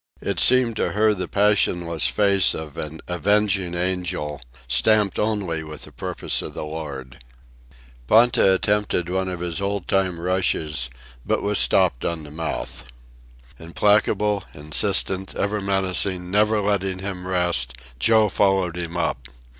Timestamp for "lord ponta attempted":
6.65-9.09